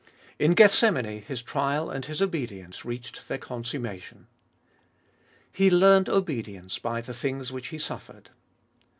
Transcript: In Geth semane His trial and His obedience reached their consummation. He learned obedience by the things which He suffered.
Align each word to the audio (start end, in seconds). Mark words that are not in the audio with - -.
In 0.39 0.55
Geth 0.55 0.71
semane 0.73 1.21
His 1.25 1.43
trial 1.43 1.91
and 1.91 2.03
His 2.05 2.23
obedience 2.23 2.83
reached 2.83 3.27
their 3.27 3.37
consummation. 3.37 4.25
He 5.51 5.69
learned 5.69 6.09
obedience 6.09 6.79
by 6.79 7.01
the 7.01 7.13
things 7.13 7.51
which 7.51 7.67
He 7.67 7.77
suffered. 7.77 8.31